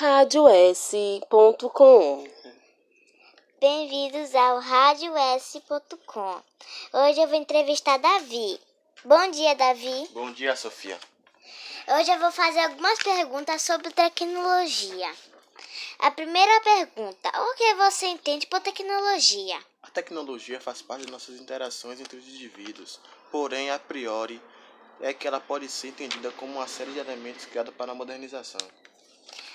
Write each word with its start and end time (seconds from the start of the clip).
radios.com. 0.00 1.28
Bem-vindos 3.60 4.34
ao 4.34 4.58
radios.com. 4.58 6.42
Hoje 6.90 7.20
eu 7.20 7.28
vou 7.28 7.36
entrevistar 7.36 7.98
Davi. 7.98 8.58
Bom 9.04 9.30
dia, 9.30 9.54
Davi. 9.54 10.08
Bom 10.12 10.32
dia, 10.32 10.56
Sofia. 10.56 10.98
Hoje 11.86 12.10
eu 12.10 12.18
vou 12.18 12.32
fazer 12.32 12.60
algumas 12.60 12.98
perguntas 13.02 13.60
sobre 13.60 13.90
tecnologia. 13.90 15.14
A 15.98 16.10
primeira 16.10 16.62
pergunta: 16.62 17.28
o 17.38 17.54
que 17.54 17.74
você 17.74 18.06
entende 18.06 18.46
por 18.46 18.60
tecnologia? 18.60 19.62
A 19.82 19.90
tecnologia 19.90 20.58
faz 20.58 20.80
parte 20.80 21.04
de 21.04 21.12
nossas 21.12 21.38
interações 21.38 22.00
entre 22.00 22.16
os 22.16 22.26
indivíduos, 22.26 22.98
porém, 23.30 23.70
a 23.70 23.78
priori, 23.78 24.40
é 24.98 25.12
que 25.12 25.28
ela 25.28 25.40
pode 25.40 25.68
ser 25.68 25.88
entendida 25.88 26.30
como 26.30 26.54
uma 26.54 26.66
série 26.66 26.92
de 26.92 27.00
elementos 27.00 27.44
criados 27.44 27.74
para 27.74 27.92
a 27.92 27.94
modernização. 27.94 28.66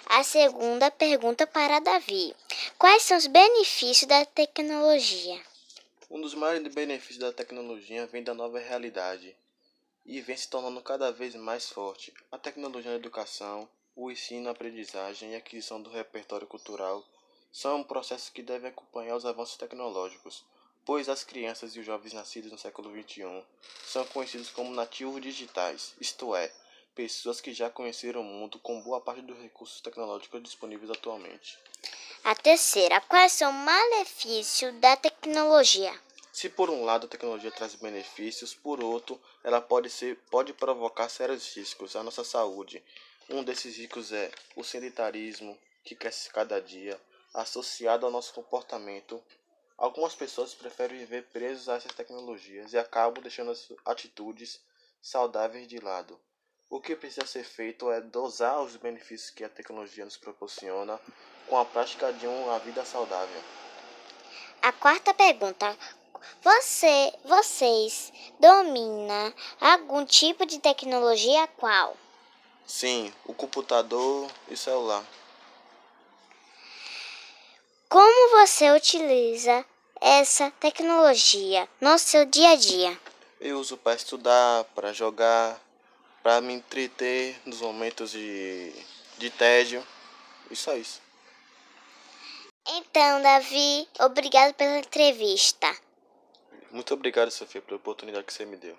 A 0.08 0.23
segunda 0.23 0.91
pergunta 0.91 1.48
para 1.48 1.80
Davi: 1.80 2.36
Quais 2.77 3.04
são 3.04 3.18
os 3.18 3.26
benefícios 3.26 4.08
da 4.08 4.23
tecnologia? 4.23 5.41
Um 6.09 6.22
dos 6.22 6.36
maiores 6.36 6.73
benefícios 6.73 7.18
da 7.18 7.34
tecnologia 7.34 8.05
vem 8.05 8.23
da 8.23 8.34
nova 8.34 8.60
realidade 8.60 9.36
e 10.05 10.22
vem 10.22 10.38
se 10.38 10.48
tornando 10.48 10.80
cada 10.82 11.12
vez 11.12 11.34
mais 11.36 11.70
forte. 11.70 12.13
A 12.32 12.38
tecnologia 12.38 12.91
na 12.91 12.98
educação, 12.98 13.68
o 13.96 14.12
ensino, 14.12 14.48
a 14.48 14.52
aprendizagem 14.52 15.32
e 15.32 15.36
a 15.36 15.40
aquisição 15.40 15.82
do 15.82 15.90
repertório 15.90 16.48
cultural 16.48 17.04
são 17.52 17.84
processos 17.84 18.30
que 18.30 18.44
devem 18.44 18.70
acompanhar 18.70 19.16
os 19.16 19.26
avanços 19.26 19.58
tecnológicos, 19.58 20.46
pois 20.85 21.10
as 21.10 21.24
crianças 21.24 21.76
e 21.76 21.80
os 21.80 21.85
jovens 21.85 22.13
nascidos 22.13 22.52
no 22.52 22.60
século 22.60 22.91
XXI 22.91 23.44
são 23.85 24.05
conhecidos 24.05 24.52
como 24.52 24.70
nativos 24.70 25.20
digitais, 25.20 25.96
isto 25.99 26.35
é, 26.35 26.54
pessoas 26.95 27.41
que 27.41 27.54
já 27.54 27.70
conheceram 27.70 28.22
o 28.22 28.23
mundo 28.23 28.58
com 28.59 28.81
boa 28.81 29.02
parte 29.02 29.22
dos 29.22 29.38
recursos 29.38 29.82
tecnológicos 29.82 30.41
disponíveis 30.41 30.90
atualmente. 30.90 31.60
A 32.24 32.34
terceira: 32.34 33.01
Quais 33.01 33.34
são 33.34 33.51
os 33.51 33.65
malefícios 33.65 34.74
da 34.79 34.96
tecnologia? 34.96 35.93
Se 36.32 36.49
por 36.49 36.70
um 36.70 36.84
lado 36.84 37.05
a 37.05 37.10
tecnologia 37.10 37.51
traz 37.51 37.76
benefícios, 37.76 38.54
por 38.54 38.84
outro, 38.84 39.21
ela 39.43 39.62
pode, 39.62 39.90
ser, 39.90 40.18
pode 40.32 40.54
provocar 40.54 41.07
sérios 41.07 41.55
riscos 41.55 41.96
à 41.96 42.04
nossa 42.04 42.23
saúde. 42.23 42.84
Um 43.29 43.43
desses 43.43 43.77
riscos 43.77 44.12
é 44.12 44.32
o 44.55 44.63
sedentarismo, 44.63 45.57
que 45.84 45.96
cresce 45.96 46.29
cada 46.29 46.60
dia, 46.60 46.99
associado 47.34 48.05
ao 48.05 48.12
nosso 48.12 48.34
comportamento. 48.34 49.23
Algumas 49.77 50.16
pessoas 50.16 50.54
preferem 50.54 50.98
viver 50.98 51.23
presos 51.27 51.70
a 51.70 51.76
essas 51.76 51.93
tecnologias 51.93 52.73
e 52.73 52.77
acabam 52.77 53.21
deixando 53.21 53.51
as 53.51 53.71
atitudes 53.85 54.60
saudáveis 55.01 55.68
de 55.68 55.79
lado. 55.79 56.20
O 56.70 56.80
que 56.80 56.96
precisa 56.96 57.26
ser 57.26 57.44
feito 57.44 57.91
é 57.91 58.02
dosar 58.02 58.62
os 58.62 58.76
benefícios 58.76 59.30
que 59.30 59.44
a 59.44 59.49
tecnologia 59.49 60.04
nos 60.04 60.18
proporciona 60.18 60.99
com 61.48 61.57
a 61.57 61.66
prática 61.66 62.12
de 62.12 62.26
uma 62.26 62.57
vida 62.60 62.84
saudável. 62.84 63.41
A 64.62 64.72
quarta 64.72 65.13
pergunta: 65.13 65.78
Você, 66.41 67.13
vocês 67.24 68.12
dominam 68.40 69.34
algum 69.62 70.03
tipo 70.06 70.46
de 70.46 70.59
tecnologia 70.59 71.47
qual? 71.56 71.96
Sim, 72.66 73.13
o 73.25 73.34
computador 73.34 74.29
e 74.50 74.57
celular. 74.57 75.06
Como 77.88 78.40
você 78.40 78.72
utiliza 78.72 79.63
essa 80.02 80.50
tecnologia 80.59 81.69
no 81.79 81.97
seu 82.00 82.25
dia 82.25 82.50
a 82.50 82.56
dia? 82.56 83.00
Eu 83.40 83.59
uso 83.59 83.78
para 83.78 83.96
estudar, 83.96 84.63
para 84.75 84.91
jogar, 84.91 85.62
para 86.25 86.41
me 86.41 86.53
entreter 86.56 87.40
nos 87.45 87.62
momentos 87.62 88.09
de, 88.09 88.73
de 89.19 89.29
tédio. 89.29 89.85
E 90.50 90.56
só 90.56 90.75
isso. 90.75 91.00
Então, 92.67 93.22
Davi, 93.22 93.88
obrigado 94.00 94.55
pela 94.55 94.79
entrevista. 94.79 95.72
Muito 96.72 96.95
obrigado, 96.95 97.29
Sofia, 97.29 97.61
pela 97.61 97.77
oportunidade 97.77 98.25
que 98.25 98.33
você 98.33 98.44
me 98.44 98.57
deu. 98.57 98.75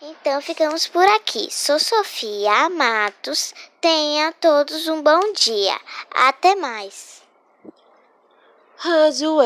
Então, 0.00 0.40
ficamos 0.40 0.86
por 0.86 1.06
aqui. 1.06 1.50
Sou 1.52 1.78
Sofia 1.78 2.70
Matos. 2.70 3.52
Tenha 3.78 4.32
todos 4.32 4.88
um 4.88 5.02
bom 5.02 5.34
dia. 5.34 5.78
Até 6.14 6.56
mais. 6.56 7.20
radios.com 8.78 9.42